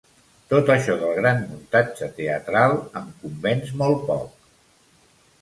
[0.51, 4.35] Tot això del gran muntatge teatral em convenç molt poc.